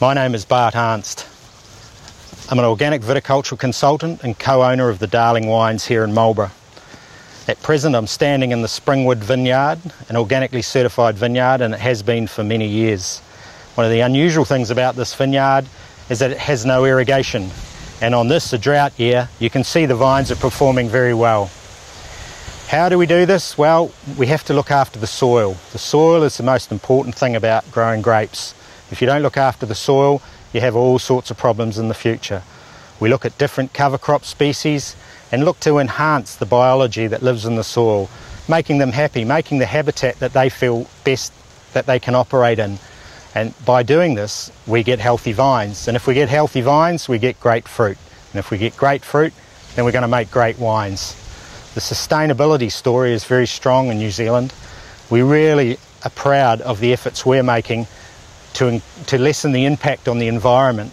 [0.00, 1.26] My name is Bart Arnst.
[2.52, 6.52] I'm an organic viticultural consultant and co-owner of the Darling Wines here in Marlborough.
[7.48, 12.04] At present I'm standing in the Springwood Vineyard, an organically certified vineyard and it has
[12.04, 13.18] been for many years.
[13.74, 15.66] One of the unusual things about this vineyard
[16.08, 17.50] is that it has no irrigation
[18.00, 21.50] and on this, a drought year, you can see the vines are performing very well.
[22.68, 23.58] How do we do this?
[23.58, 25.56] Well, we have to look after the soil.
[25.72, 28.54] The soil is the most important thing about growing grapes.
[28.90, 31.94] If you don't look after the soil, you have all sorts of problems in the
[31.94, 32.42] future.
[33.00, 34.96] We look at different cover crop species
[35.30, 38.08] and look to enhance the biology that lives in the soil,
[38.48, 41.32] making them happy, making the habitat that they feel best
[41.74, 42.78] that they can operate in.
[43.34, 45.86] And by doing this, we get healthy vines.
[45.86, 47.98] And if we get healthy vines, we get great fruit.
[48.32, 49.32] And if we get great fruit,
[49.74, 51.14] then we're going to make great wines.
[51.74, 54.52] The sustainability story is very strong in New Zealand.
[55.10, 57.86] We really are proud of the efforts we're making
[58.54, 60.92] to, to lessen the impact on the environment.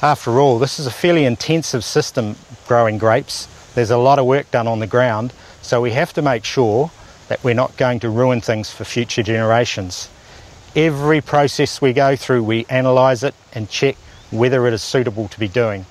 [0.00, 2.36] After all, this is a fairly intensive system
[2.66, 3.46] growing grapes.
[3.74, 6.90] There's a lot of work done on the ground, so we have to make sure
[7.28, 10.08] that we're not going to ruin things for future generations.
[10.74, 13.96] Every process we go through, we analyse it and check
[14.30, 15.86] whether it is suitable to be doing.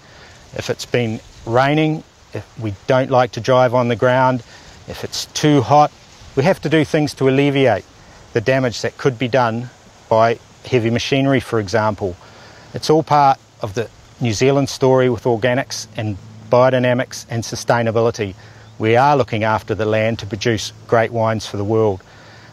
[0.56, 2.04] If it's been raining,
[2.34, 4.44] if we don't like to drive on the ground,
[4.88, 5.92] if it's too hot,
[6.36, 7.86] we have to do things to alleviate
[8.34, 9.70] the damage that could be done
[10.10, 12.16] by heavy machinery, for example.
[12.74, 16.18] It's all part of the New Zealand story with organics and
[16.50, 18.36] biodynamics and sustainability.
[18.80, 22.04] We are looking after the land to produce great wines for the world,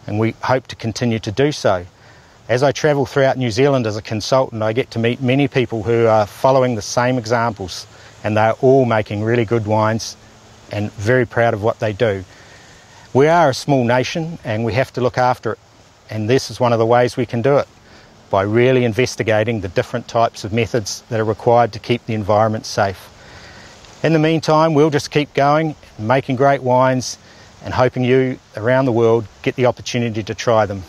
[0.07, 1.87] and we hope to continue to do so.
[2.49, 5.83] As I travel throughout New Zealand as a consultant, I get to meet many people
[5.83, 7.87] who are following the same examples,
[8.25, 10.17] and they're all making really good wines
[10.73, 12.25] and very proud of what they do.
[13.13, 15.59] We are a small nation and we have to look after it,
[16.11, 17.69] and this is one of the ways we can do it
[18.31, 22.67] by really investigating the different types of methods that are required to keep the environment
[22.67, 23.11] safe.
[24.03, 27.19] In the meantime, we'll just keep going, making great wines,
[27.65, 30.83] and hoping you around the world get the opportunity to try them.